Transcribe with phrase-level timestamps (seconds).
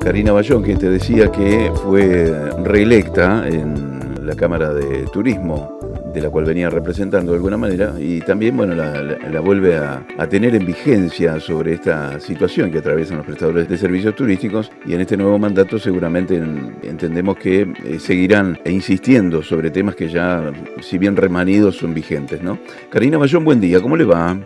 [0.00, 5.78] Karina Bayón, que te decía que fue reelecta en la Cámara de Turismo,
[6.12, 10.56] de la cual venía representando de alguna manera, y también, bueno, la, vuelve a, tener
[10.56, 15.16] en vigencia sobre esta situación que atraviesan los prestadores de servicios turísticos, y en este
[15.16, 16.42] nuevo mandato seguramente
[16.82, 22.58] entendemos que eh, seguirán insistiendo sobre temas que ya, si bien remanidos, son vigentes, ¿no?
[22.90, 24.36] Karina Bayón, buen día, ¿cómo le va?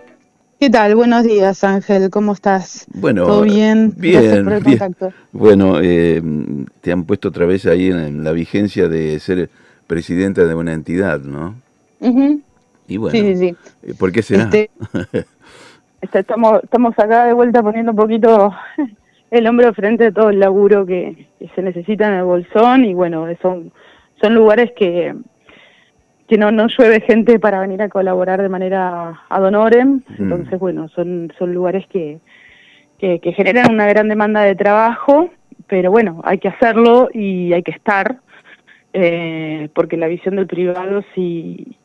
[0.61, 0.95] ¿Qué tal?
[0.95, 2.11] Buenos días, Ángel.
[2.11, 2.87] ¿Cómo estás?
[2.93, 3.95] Bueno, ¿Todo bien?
[3.97, 5.11] Bien, por el contacto.
[5.33, 6.21] Bueno, eh,
[6.83, 9.49] te han puesto otra vez ahí en, la vigencia de ser
[9.87, 11.55] presidenta de una entidad, ¿no?
[12.87, 13.57] Y bueno, sí, sí, sí.
[13.85, 14.45] Eh, ¿por qué será?
[14.45, 14.71] Este,
[16.03, 18.53] este, estamos, estamos acá de vuelta poniendo un poquito
[19.31, 22.93] el hombro frente a todo el laburo que, que se necesita en el Bolsón y
[22.93, 23.73] bueno, son,
[24.21, 25.15] son lugares que
[26.31, 30.23] que no, no llueve gente para venir a colaborar de manera ad honorem, mm.
[30.23, 32.21] entonces bueno, son, son lugares que,
[33.01, 35.31] que, generan una gran demanda de trabajo,
[35.67, 38.21] pero bueno, hay que hacerlo y hay que estar,
[38.93, 41.77] eh, porque la visión del privado, si,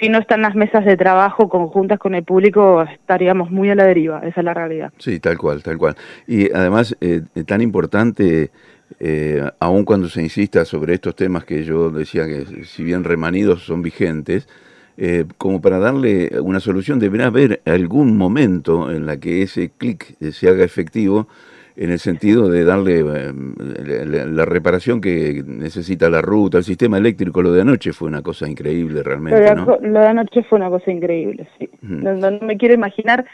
[0.00, 3.84] si no están las mesas de trabajo conjuntas con el público, estaríamos muy a la
[3.84, 4.94] deriva, esa es la realidad.
[4.96, 5.94] Sí, tal cual, tal cual.
[6.26, 8.50] Y además, eh, tan importante
[9.00, 13.64] eh, aun cuando se insista sobre estos temas que yo decía que si bien remanidos
[13.64, 14.48] son vigentes,
[14.96, 20.16] eh, como para darle una solución deberá haber algún momento en la que ese clic
[20.32, 21.28] se haga efectivo
[21.76, 27.40] en el sentido de darle eh, la, reparación que necesita la ruta, el sistema eléctrico,
[27.40, 29.54] lo de anoche fue una cosa increíble realmente.
[29.54, 31.70] Lo, de anoche fue una cosa increíble, sí.
[31.82, 33.24] no, me quiero imaginar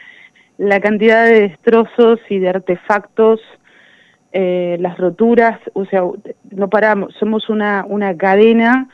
[0.59, 3.41] la cantidad de destrozos y de artefactos
[4.37, 6.03] eh, las roturas, o sea,
[6.51, 8.89] no paramos, somos una, una cadena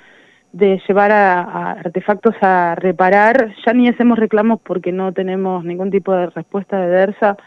[0.52, 6.12] de llevar a, artefactos a reparar, ya ni hacemos reclamos porque no tenemos ningún tipo
[6.12, 7.38] de respuesta de DERSA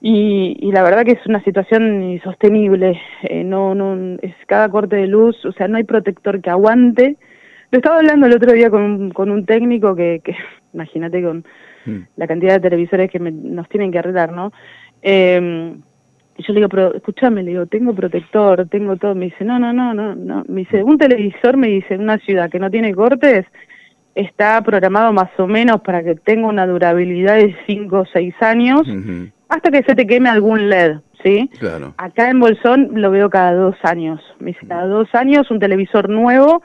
[0.00, 4.94] y, y la verdad que es una situación insostenible, eh, no, no, es cada corte
[4.94, 7.16] de luz, o sea, no hay protector que aguante.
[7.72, 10.36] Lo estaba hablando el otro día con, con un técnico que, que
[10.72, 11.44] imagínate con
[11.84, 12.00] mm.
[12.14, 14.52] la cantidad de televisores que nos tienen que arreglar, ¿no?
[15.02, 15.74] Eh,
[16.38, 19.14] y yo le digo, pero escúchame, le digo, tengo protector, tengo todo.
[19.14, 20.44] Me dice, no, no, no, no, no.
[20.48, 23.46] Me dice, un televisor, me dice, en una ciudad que no tiene cortes,
[24.14, 28.82] está programado más o menos para que tenga una durabilidad de 5 o 6 años,
[29.48, 31.50] hasta que se te queme algún LED, ¿sí?
[31.58, 31.94] Claro.
[31.98, 34.20] Acá en Bolsón lo veo cada dos años.
[34.38, 36.62] Me dice, cada dos años un televisor nuevo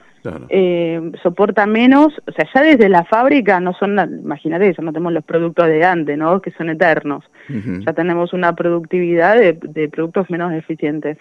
[0.49, 5.13] eh, soporta menos, o sea, ya desde la fábrica no son, imagínate, eso, no tenemos
[5.13, 6.41] los productos de antes, ¿no?
[6.41, 7.25] Que son eternos.
[7.49, 11.17] Ya tenemos una productividad de, de, productos menos eficientes.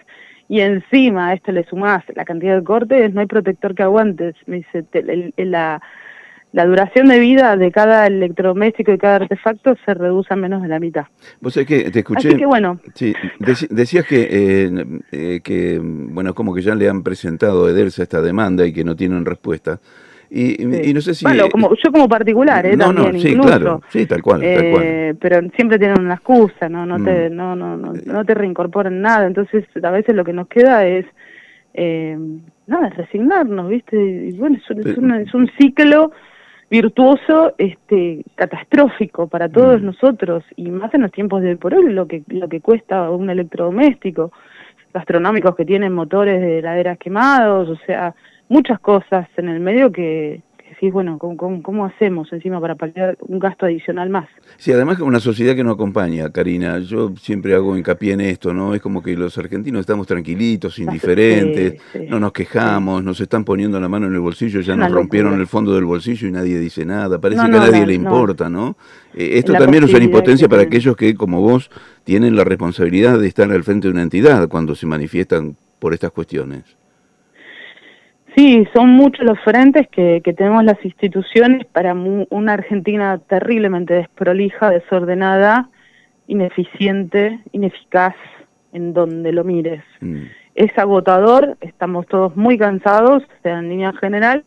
[0.47, 4.35] Y encima a esto le sumás la cantidad de cortes, no hay protector que aguantes.
[4.45, 4.85] Me dice,
[5.37, 5.81] la,
[6.53, 10.67] la duración de vida de cada electrodoméstico y cada artefacto se reduce a menos de
[10.67, 11.05] la mitad.
[11.39, 12.29] Vos sabés que te escuché.
[12.29, 12.79] Así que bueno.
[12.93, 13.13] Sí,
[13.69, 18.21] decías que, eh, eh, que, bueno, como que ya le han presentado a Edersa esta
[18.21, 19.79] demanda y que no tienen respuesta.
[20.33, 21.25] Y, no sé si.
[21.25, 22.77] Bueno, como, yo como particular, ¿eh?
[22.77, 23.81] No, también, no, sí, claro.
[23.89, 24.83] Sí, tal cual, tal cual.
[24.83, 26.85] Eh, pero siempre tienen una excusa, ¿no?
[26.85, 27.35] No, te, mm.
[27.35, 29.27] no, no, no, no te reincorporan nada.
[29.27, 31.05] Entonces, a veces lo que nos queda es.
[31.73, 32.17] Eh,
[32.67, 33.97] nada, resignarnos, ¿viste?
[33.97, 36.11] Y bueno, es, es un ciclo
[36.71, 39.85] virtuoso este catastrófico para todos mm.
[39.85, 43.29] nosotros y más en los tiempos de por hoy lo que lo que cuesta un
[43.29, 44.31] electrodoméstico
[44.93, 48.15] gastronómicos que tienen motores de heladeras quemados o sea
[48.47, 50.41] muchas cosas en el medio que,
[50.81, 54.27] decís, bueno, ¿cómo, ¿cómo, hacemos encima para paliar un gasto adicional más?
[54.57, 58.51] Sí, además que una sociedad que no acompaña, Karina, yo siempre hago hincapié en esto,
[58.53, 58.73] ¿no?
[58.73, 63.87] Es como que los argentinos estamos tranquilitos, indiferentes, no nos quejamos, nos están poniendo la
[63.87, 67.19] mano en el bolsillo, ya nos rompieron el fondo del bolsillo y nadie dice nada,
[67.21, 68.75] parece que a nadie le importa, ¿no?
[69.13, 71.69] Eh, esto también es una impotencia para aquellos que, como vos,
[72.03, 76.11] tienen la responsabilidad de estar al frente de una entidad cuando se manifiestan por estas
[76.11, 76.80] cuestiones.
[78.35, 84.69] Sí, son muchos los frentes que, que tenemos las instituciones para una Argentina terriblemente desprolija,
[84.69, 85.69] desordenada,
[86.27, 88.15] ineficiente, ineficaz,
[88.71, 89.83] en donde lo mires.
[89.99, 90.23] Mm.
[90.55, 94.45] Es agotador, estamos todos muy cansados, en línea general,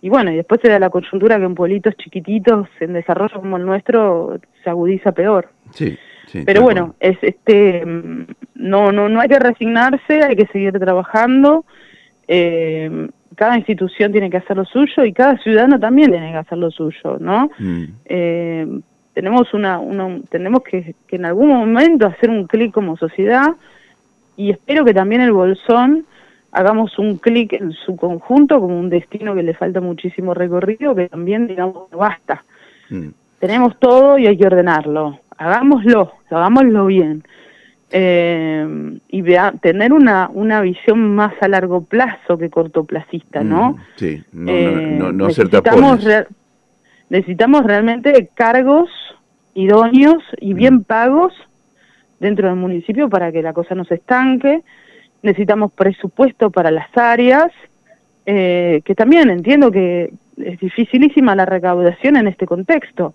[0.00, 3.56] y bueno, y después se da la coyuntura que en pueblitos chiquititos, en desarrollo como
[3.56, 5.50] el nuestro, se agudiza peor.
[5.70, 5.96] Sí,
[6.26, 8.26] sí, Pero bueno, es este mm,
[8.56, 11.64] no, no, no hay que resignarse, hay que seguir trabajando
[12.26, 16.58] eh, cada institución tiene que hacer lo suyo y cada ciudadano también tiene que hacer
[16.58, 17.50] lo suyo, ¿no?
[17.58, 17.84] Mm.
[18.04, 18.80] Eh,
[19.14, 19.80] tenemos una,
[20.30, 23.48] tenemos que, en algún momento hacer un clic como sociedad
[24.36, 26.06] y espero que también el Bolsón
[26.50, 31.08] hagamos un clic en su conjunto como un destino que le falta muchísimo recorrido, que
[31.08, 32.44] también digamos basta.
[32.90, 33.08] Mm.
[33.38, 35.20] Tenemos todo y hay que ordenarlo.
[35.36, 37.24] Hagámoslo, hagámoslo bien.
[37.92, 43.76] Eh, y vea, tener una, una visión más a largo plazo que cortoplacista, ¿no?
[43.96, 46.06] sí, no, no, no, necesitamos,
[47.08, 48.88] necesitamos realmente cargos
[49.54, 51.32] idóneos y bien pagos
[52.20, 54.62] dentro del municipio para que la cosa no se estanque.
[55.22, 57.52] Necesitamos presupuesto para las áreas,
[58.26, 63.14] eh, que también entiendo que es dificilísima la recaudación en este contexto,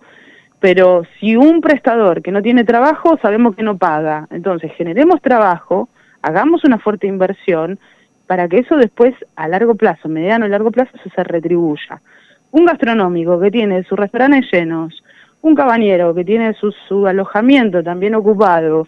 [0.60, 5.88] pero si un prestador que no tiene trabajo sabemos que no paga, entonces generemos trabajo,
[6.22, 7.78] hagamos una fuerte inversión
[8.26, 12.02] para que eso después a largo plazo, mediano y largo plazo, se retribuya.
[12.50, 15.02] Un gastronómico que tiene sus restaurantes llenos,
[15.42, 18.86] un cabañero que tiene su, su alojamiento también ocupado,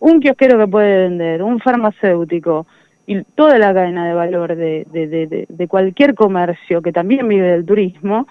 [0.00, 2.66] un kiosquero que puede vender, un farmacéutico
[3.06, 7.64] y toda la cadena de valor de, de, de, cualquier comercio que también vive del
[7.64, 8.26] turismo,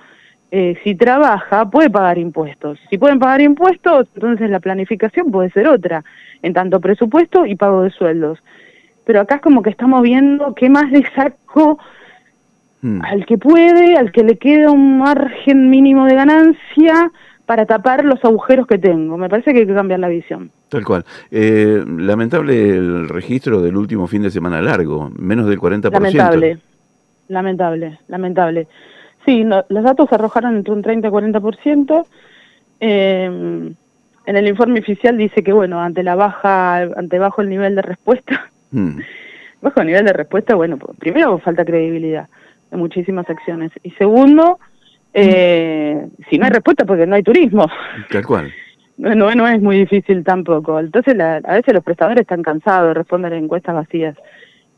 [0.55, 2.77] eh, si trabaja puede pagar impuestos.
[2.91, 6.03] Si pueden pagar impuestos, entonces la planificación puede ser otra,
[6.43, 8.37] en tanto presupuesto y pago de sueldos.
[9.03, 11.79] Pero acá es como que estamos viendo qué más le saco
[12.83, 13.01] hmm.
[13.03, 17.11] al que puede, al que le queda un margen mínimo de ganancia,
[17.47, 19.17] para tapar los agujeros que tengo.
[19.17, 20.51] Me parece que hay que cambiar la visión.
[20.69, 21.03] Tal cual.
[21.31, 25.91] Eh, lamentable el registro del último fin de semana largo, menos del 40%.
[25.91, 26.59] Lamentable,
[27.27, 28.67] lamentable, lamentable.
[29.25, 32.05] Sí, los datos arrojaron entre un 30 y 40%.
[32.79, 33.73] Eh,
[34.25, 37.81] en el informe oficial dice que, bueno, ante la baja, ante bajo el nivel de
[37.81, 38.99] respuesta, hmm.
[39.61, 42.27] bajo el nivel de respuesta, bueno, primero falta credibilidad
[42.71, 43.71] de muchísimas acciones.
[43.83, 44.59] Y segundo,
[45.13, 47.67] eh, si no hay respuesta porque no hay turismo.
[48.09, 48.51] Tal cual.
[48.97, 50.79] No, no es muy difícil tampoco.
[50.79, 54.15] Entonces a veces los prestadores están cansados de responder encuestas vacías,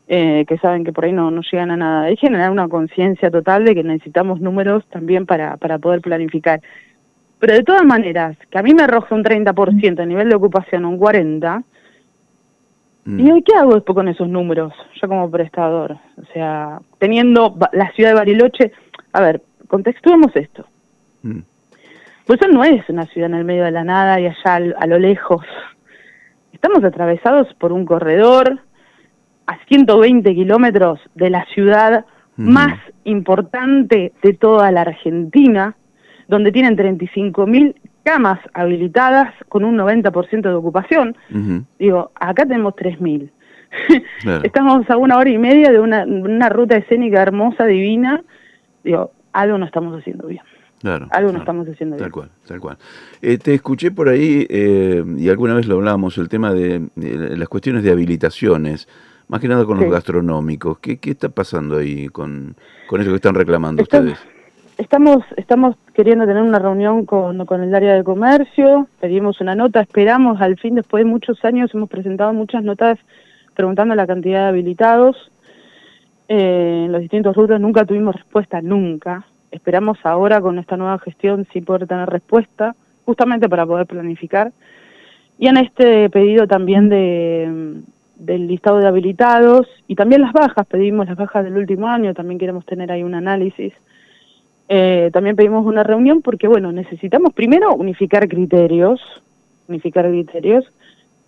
[0.08, 2.08] eh, que saben que por ahí no, no llegan a nada.
[2.08, 6.60] Que generar una conciencia total de que necesitamos números también para, para poder planificar.
[7.38, 10.84] Pero de todas maneras, que a mí me arroja un 30% a nivel de ocupación,
[10.84, 11.64] un 40%,
[13.04, 13.20] mm.
[13.20, 14.72] ¿y qué hago después con esos números?
[15.00, 15.98] Yo como prestador.
[16.16, 18.72] O sea, teniendo la ciudad de Bariloche,
[19.12, 20.66] a ver, contextuemos esto.
[21.22, 21.40] Mm.
[22.26, 24.86] Pues eso no es una ciudad en el medio de la nada y allá a
[24.86, 25.44] lo lejos.
[26.52, 28.60] Estamos atravesados por un corredor
[29.46, 32.04] a 120 kilómetros de la ciudad
[32.36, 35.74] más importante de toda la Argentina,
[36.28, 41.16] donde tienen 35.000 camas habilitadas con un 90% de ocupación.
[41.78, 43.30] Digo, acá tenemos 3.000.
[44.44, 48.22] Estamos a una hora y media de una, una ruta escénica hermosa, divina.
[48.84, 50.42] Digo, algo no estamos haciendo bien.
[50.80, 52.04] Claro, algo no estamos haciendo bien.
[52.04, 52.78] Tal cual, tal cual.
[53.22, 57.48] Eh, te escuché por ahí, eh, y alguna vez lo hablábamos, el tema de, las
[57.48, 58.88] cuestiones de habilitaciones,
[59.28, 60.78] más que nada con los gastronómicos.
[60.78, 62.54] ¿Qué, ¿Qué, está pasando ahí con,
[62.86, 64.18] con eso que están reclamando ustedes?
[64.78, 69.80] Estamos, estamos queriendo tener una reunión con, con el área de comercio, pedimos una nota,
[69.80, 72.98] esperamos al fin, después de muchos años, hemos presentado muchas notas
[73.54, 75.16] preguntando la cantidad de habilitados,
[76.28, 79.26] eh, en los distintos rubros nunca tuvimos respuesta, nunca.
[79.50, 82.74] Esperamos ahora con esta nueva gestión sí poder tener respuesta,
[83.04, 84.52] justamente para poder planificar.
[85.38, 87.80] Y en este pedido también de,
[88.16, 92.38] del listado de habilitados y también las bajas, pedimos las bajas del último año, también
[92.38, 93.72] queremos tener ahí un análisis.
[94.68, 99.00] Eh, también pedimos una reunión porque, bueno, necesitamos primero unificar criterios,
[99.68, 100.64] unificar criterios,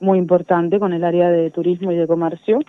[0.01, 2.61] muy importante con el área de turismo y de comercio,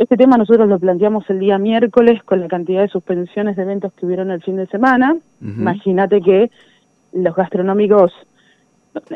[0.00, 3.92] este tema nosotros lo planteamos el día miércoles con la cantidad de suspensiones de eventos
[3.92, 5.18] que hubieron el fin de semana.
[5.42, 6.50] Imagínate que
[7.12, 8.10] los gastronómicos,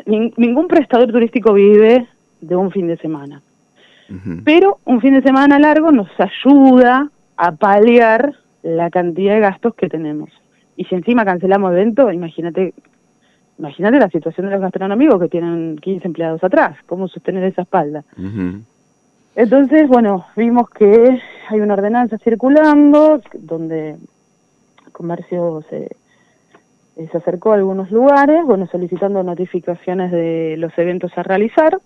[0.05, 2.05] ningún prestador turístico vive
[2.39, 3.41] de un fin de semana.
[4.43, 9.89] Pero un fin de semana largo nos ayuda a paliar la cantidad de gastos que
[9.89, 10.29] tenemos.
[10.77, 12.73] Y si encima cancelamos eventos, imagínate
[13.57, 18.03] imagínate la situación de los gastronómicos que tienen 15 empleados atrás, cómo sostener esa espalda.
[19.35, 21.19] Entonces, bueno, vimos que
[21.49, 25.95] hay una ordenanza circulando donde el comercio se,
[26.95, 31.79] se acercó a algunos lugares, bueno, solicitando notificaciones de los eventos a realizar,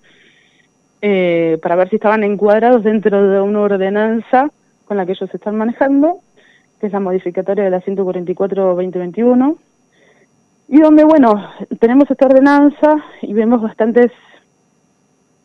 [1.01, 4.51] eh, para ver si estaban encuadrados dentro de una ordenanza
[4.85, 6.19] con la que ellos están manejando,
[6.79, 9.57] que es la modificatoria de la 144-2021,
[10.67, 11.33] y donde, bueno,
[11.79, 14.11] tenemos esta ordenanza y vemos bastantes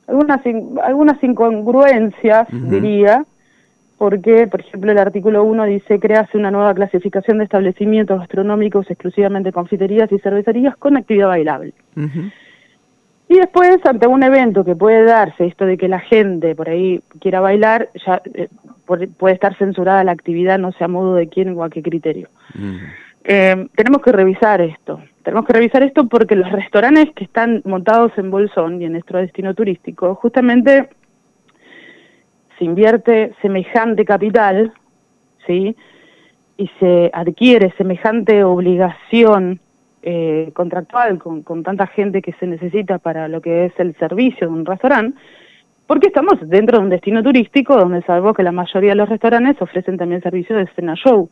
[0.07, 0.41] algunas
[0.83, 3.25] algunas incongruencias, diría,
[3.97, 9.53] porque, por ejemplo, el artículo 1 dice crease una nueva clasificación de establecimientos gastronómicos exclusivamente
[9.53, 11.73] confiterías y cervecerías con actividad bailable.
[13.29, 17.03] Y después, ante un evento que puede darse, esto de que la gente por ahí
[17.21, 18.49] quiera bailar, ya eh,
[18.87, 22.29] puede estar censurada la actividad, no sé a modo de quién o a qué criterio.
[23.25, 28.13] Eh, tenemos que revisar esto, tenemos que revisar esto porque los restaurantes que están montados
[28.19, 30.91] en Bolsón y en nuestro destino turístico, justamente
[32.59, 34.75] se invierte semejante capital,
[35.47, 35.75] ¿sí?
[36.57, 39.61] Y se adquiere semejante obligación
[40.07, 44.47] eh, contractual con, con tanta gente que se necesita para lo que es el servicio
[44.47, 45.19] de un restaurante,
[45.87, 49.61] porque estamos dentro de un destino turístico donde sabemos que la mayoría de los restaurantes
[49.63, 51.31] ofrecen también servicios de cena show.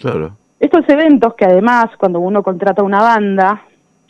[0.00, 0.36] Claro.
[0.58, 3.62] Estos eventos que además cuando uno contrata una banda,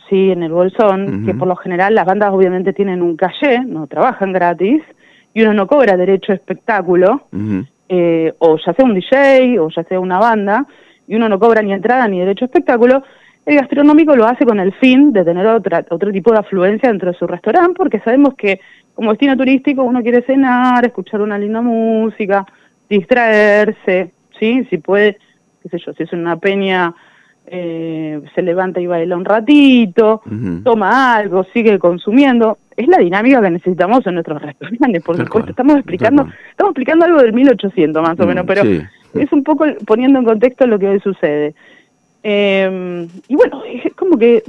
[0.09, 3.85] sí, en el bolsón, que por lo general las bandas obviamente tienen un caché, no
[3.85, 4.81] trabajan gratis,
[5.33, 7.27] y uno no cobra derecho a espectáculo,
[7.89, 10.65] eh, o ya sea un DJ o ya sea una banda,
[11.07, 13.03] y uno no cobra ni entrada ni derecho a espectáculo,
[13.47, 17.13] el gastronómico lo hace con el fin de tener otra, otro tipo de afluencia dentro
[17.13, 18.59] de su restaurante, porque sabemos que
[18.93, 22.45] como destino turístico uno quiere cenar, escuchar una linda música,
[22.89, 24.67] distraerse, ¿sí?
[24.69, 25.17] Si puede,
[25.63, 26.93] qué sé yo, si es una peña,
[27.45, 30.21] eh, se levanta y baila un ratito,
[30.65, 32.57] toma algo, sigue consumiendo.
[32.75, 35.51] Es la dinámica que necesitamos en nuestros restaurantes, por supuesto.
[35.51, 39.65] Estamos explicando, estamos explicando algo del 1800 más o mm, menos, pero es un poco
[39.85, 41.55] poniendo en contexto lo que hoy sucede.
[42.23, 44.43] Eh, y bueno, es como que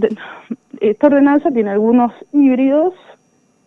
[0.81, 2.95] esta ordenanza tiene algunos híbridos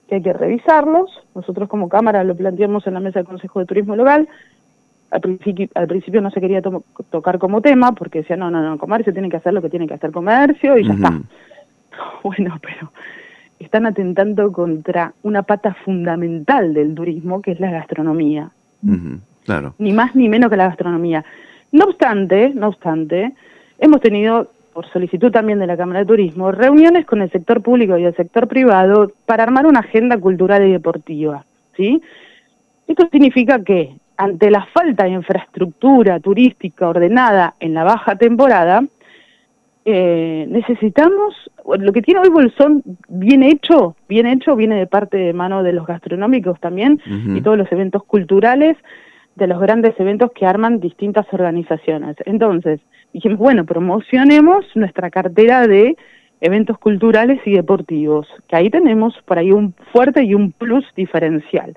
[0.08, 1.10] que hay que revisarlos.
[1.36, 4.28] Nosotros como Cámara lo planteamos en la mesa del Consejo de Turismo Local.
[5.10, 6.62] Al principio, al principio no se quería
[7.10, 9.88] tocar como tema porque decía, no, no, no, comercio tiene que hacer lo que tiene
[9.88, 11.22] que hacer comercio y ya está.
[12.24, 12.92] Bueno, pero
[13.60, 18.50] están atentando contra una pata fundamental del turismo, que es la gastronomía.
[19.46, 19.76] Claro.
[19.78, 21.24] Ni más ni menos que la gastronomía.
[21.72, 23.34] No obstante, no obstante,
[23.82, 27.98] hemos tenido por solicitud también de la Cámara de Turismo, reuniones con el sector público
[27.98, 31.44] y el sector privado para armar una agenda cultural y deportiva.
[31.76, 32.02] ¿sí?
[32.88, 38.84] Esto significa que ante la falta de infraestructura turística ordenada en la baja temporada,
[39.84, 41.34] eh, necesitamos,
[41.66, 45.74] lo que tiene hoy Bolsón bien hecho, bien hecho, viene de parte de mano de
[45.74, 47.02] los gastronómicos también
[47.36, 48.78] y todos los eventos culturales,
[49.36, 52.16] de los grandes eventos que arman distintas organizaciones.
[52.26, 52.80] Entonces,
[53.14, 55.96] dijimos, bueno, promocionemos nuestra cartera de
[56.42, 61.76] eventos culturales y deportivos, que ahí tenemos por ahí un fuerte y un plus diferencial.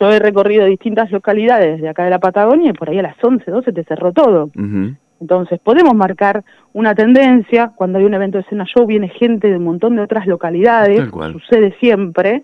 [0.00, 3.16] Yo he recorrido distintas localidades de acá de la Patagonia y por ahí a las
[3.22, 4.50] 11, 12 te cerró todo.
[5.20, 9.58] Entonces, podemos marcar una tendencia, cuando hay un evento de escena show viene gente de
[9.58, 12.42] un montón de otras localidades, sucede siempre,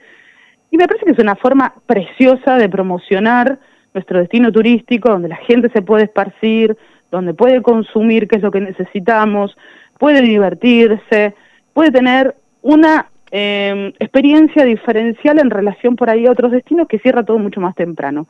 [0.71, 3.59] y me parece que es una forma preciosa de promocionar
[3.97, 6.77] nuestro destino turístico, donde la gente se puede esparcir,
[7.11, 9.57] donde puede consumir, qué es lo que necesitamos,
[9.99, 11.35] puede divertirse,
[11.73, 17.25] puede tener una em, experiencia diferencial en relación por ahí a otros destinos que cierra
[17.25, 18.27] todo mucho más temprano.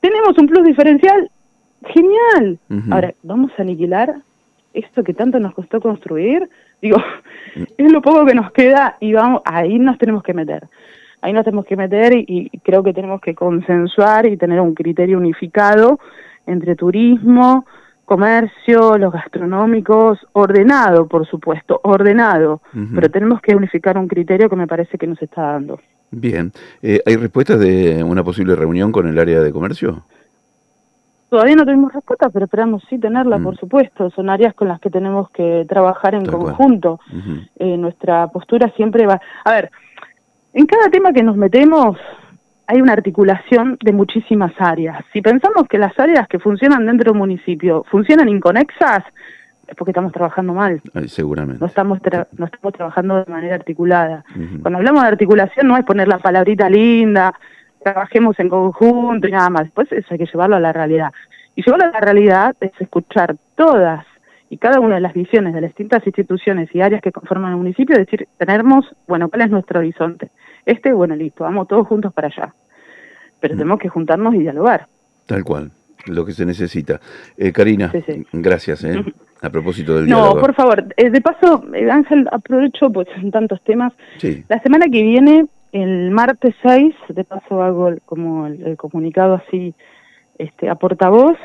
[0.00, 1.30] Tenemos un plus diferencial,
[1.94, 2.58] genial.
[2.90, 4.14] Ahora, ¿vamos a aniquilar
[4.72, 6.48] esto que tanto nos costó construir?
[6.80, 6.98] Digo,
[7.76, 10.68] es lo poco que nos queda y vamos, ahí nos tenemos que meter
[11.22, 15.18] ahí nos tenemos que meter y, creo que tenemos que consensuar y tener un criterio
[15.18, 15.98] unificado
[16.46, 17.64] entre turismo,
[18.04, 22.60] comercio, los gastronómicos, ordenado, por supuesto, ordenado,
[22.94, 25.80] pero tenemos que unificar un criterio que me parece que nos está dando.
[26.10, 26.52] Bien,
[26.82, 30.04] eh, ¿hay respuestas de una posible reunión con el área de comercio?
[31.30, 33.42] Todavía no tenemos respuesta, pero esperamos sí tenerla, mm.
[33.42, 34.10] por supuesto.
[34.10, 37.00] Son áreas con las que tenemos que trabajar en conjunto.
[37.58, 39.18] Eh, nuestra postura siempre va...
[39.42, 39.70] A ver,
[40.52, 41.96] en cada tema que nos metemos
[42.66, 45.04] hay una articulación de muchísimas áreas.
[45.12, 49.04] Si pensamos que las áreas que funcionan dentro de un municipio funcionan inconexas,
[49.66, 50.80] es porque estamos trabajando mal.
[51.06, 51.60] seguramente.
[51.60, 51.98] No estamos,
[52.36, 54.24] no estamos trabajando de manera articulada.
[54.60, 57.34] Cuando hablamos de articulación no es poner la palabrita linda,
[57.82, 59.64] trabajemos en conjunto y nada más.
[59.64, 61.12] Después eso hay que llevarlo a la realidad.
[61.54, 64.04] Y llevarlo a la realidad es escuchar todas
[64.52, 67.56] y cada una de las visiones de las distintas instituciones y áreas que conforman el
[67.56, 70.30] municipio, decir, tenemos, bueno, ¿cuál es nuestro horizonte?
[70.66, 72.52] Este, bueno, listo, vamos todos juntos para allá.
[73.40, 73.56] Pero mm.
[73.56, 74.88] tenemos que juntarnos y dialogar.
[75.24, 75.70] Tal cual,
[76.06, 77.00] lo que se necesita.
[77.38, 77.90] Eh, Karina,
[78.30, 79.02] gracias, ¿eh?
[79.40, 83.64] A propósito del No, por favor, eh, de paso, eh, Ángel, aprovecho, pues en tantos
[83.64, 83.94] temas.
[84.50, 89.74] La semana que viene, el martes 6, de paso hago como el, comunicado así
[90.36, 91.38] este, a portavoz,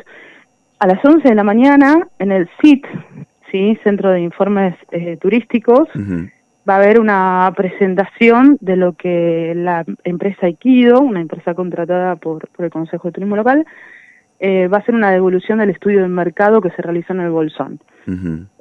[0.79, 2.85] a las 11 de la mañana en el CIT,
[3.51, 3.77] ¿sí?
[3.83, 5.87] Centro de Informes eh, Turísticos,
[6.69, 12.49] va a haber una presentación de lo que la empresa Iquido, una empresa contratada por,
[12.59, 13.65] el Consejo de Turismo Local,
[14.39, 17.31] eh, va a hacer una devolución del estudio de mercado que se realizó en el
[17.31, 17.79] Bolsón.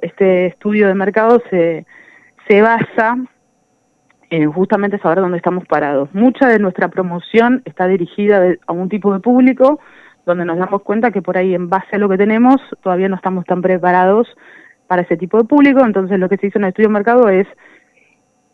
[0.01, 1.85] Este estudio de mercado se,
[2.49, 3.17] se basa
[4.29, 6.09] en justamente saber dónde estamos parados.
[6.13, 9.79] Mucha de nuestra promoción está dirigida a un tipo de público
[10.27, 13.15] donde nos damos cuenta que por ahí en base a lo que tenemos todavía no
[13.15, 14.27] estamos tan preparados
[14.85, 17.29] para ese tipo de público, entonces lo que se hizo en el estudio de mercado
[17.29, 17.47] es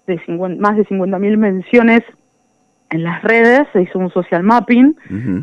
[0.07, 0.21] de
[0.59, 2.01] más de 50.000 menciones
[2.89, 4.95] en las redes, se hizo un social mapping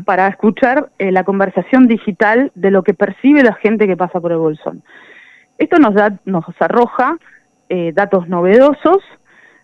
[0.05, 4.31] para escuchar eh, la conversación digital de lo que percibe la gente que pasa por
[4.31, 4.83] el bolsón.
[5.57, 7.17] Esto nos, da, nos arroja
[7.67, 9.03] eh, datos novedosos,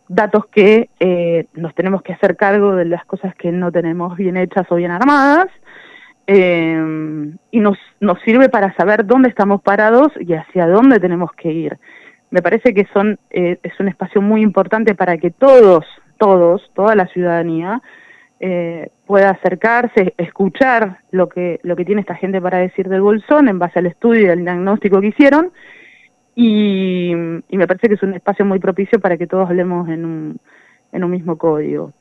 [0.10, 4.36] datos que eh, nos tenemos que hacer cargo de las cosas que no tenemos bien
[4.36, 5.48] hechas o bien armadas,
[6.28, 11.78] y nos, nos sirve para saber dónde estamos parados y hacia dónde tenemos que ir.
[12.32, 15.86] Me parece que son, es un espacio muy importante para que todos
[16.18, 17.82] todos, toda la ciudadanía,
[18.40, 23.48] eh, pueda acercarse, escuchar lo que, lo que tiene esta gente para decir del Bolsón
[23.48, 25.52] en base al estudio y al diagnóstico que hicieron.
[26.36, 30.40] Y, me parece que es un espacio muy propicio para que todos hablemos en un,
[30.92, 31.94] en un mismo código.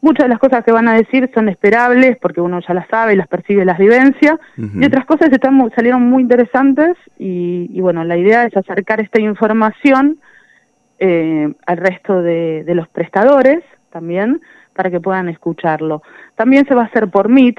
[0.00, 3.16] Muchas de las cosas que van a decir son esperables porque uno ya las sabe,
[3.16, 8.44] las percibe, las vivencia, y otras cosas están, salieron muy interesantes y, bueno, la idea
[8.44, 10.18] es acercar esta información
[10.98, 14.40] eh, al resto de, los prestadores también
[14.74, 16.02] para que puedan escucharlo.
[16.34, 17.58] También se va a hacer por Meet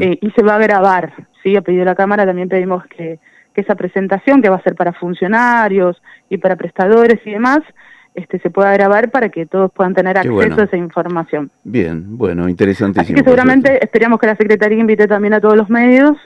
[0.00, 1.12] eh, y se va a grabar.
[1.42, 1.56] ¿sí?
[1.56, 3.20] A pedido de la Cámara también pedimos que,
[3.54, 7.60] que esa presentación que va a ser para funcionarios y para prestadores y demás,
[8.14, 11.50] este, se pueda grabar para que todos puedan tener acceso a esa información.
[11.64, 13.02] Bien, bueno, interesantísimo.
[13.02, 16.16] Así que seguramente esperamos que la Secretaría invite también a todos los medios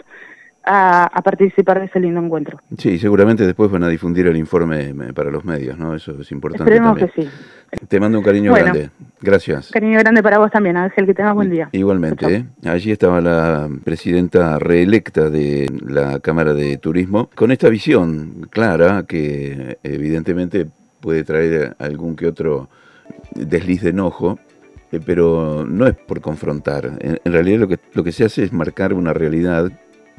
[0.69, 2.61] a, participar de ese lindo encuentro.
[2.77, 5.95] Sí, seguramente después van a difundir el informe eh, para los medios, ¿no?
[5.95, 6.71] Eso es importante.
[6.71, 7.29] Esperemos que sí.
[7.89, 8.91] Te mando un cariño grande.
[9.21, 9.71] Gracias.
[9.71, 11.69] Cariño grande para vos también, Ángel, que tengas buen día.
[11.73, 12.45] Igualmente, ¿eh?
[12.65, 19.79] allí estaba la presidenta reelecta de la Cámara de Turismo, con esta visión clara que
[19.83, 20.67] evidentemente
[21.01, 22.69] puede traer algún que otro
[23.35, 24.39] desliz de enojo,
[24.93, 26.99] eh, pero no es por confrontar.
[27.01, 29.71] En, realidad lo que, se hace es marcar una realidad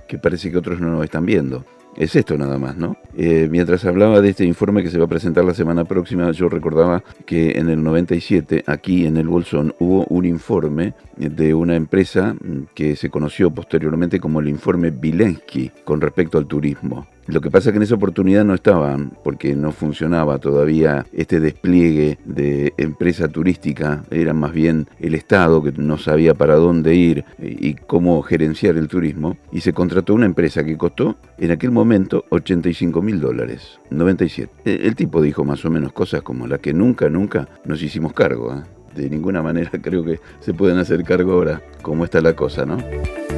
[0.08, 1.66] que parece que otros no están viendo.
[1.98, 2.98] Es esto nada más, ¿no?
[3.18, 6.48] Eh, mientras hablaba de este informe que se va a presentar la semana próxima, yo
[6.48, 12.36] recordaba que en el 97, aquí en el Bolsón, hubo un informe de una empresa
[12.76, 17.08] que se conoció posteriormente como el informe Vilensky con respecto al turismo.
[17.30, 21.40] Lo que pasa es que en esa oportunidad no estaban, porque no funcionaba todavía este
[21.40, 27.26] despliegue de empresa turística, era más bien el Estado que no sabía para dónde ir
[27.38, 32.26] y cómo gerenciar el turismo, y se contrató una empresa que costó en aquel momento
[32.30, 34.52] 85 mil dólares, 97.
[34.66, 38.14] E, el tipo dijo más o menos cosas como las que nunca, nunca nos hicimos
[38.14, 38.56] cargo.
[38.56, 38.79] ¿eh?
[38.96, 42.78] De ninguna manera creo que se pueden hacer cargo ahora, como está la cosa, ¿no?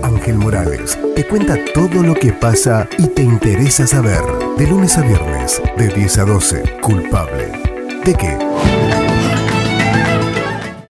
[0.04, 4.22] Ángel Morales te cuenta todo lo que pasa y te interesa saber.
[4.58, 7.52] De lunes a viernes, de 10 a 12, culpable.
[8.04, 8.81] ¿De qué?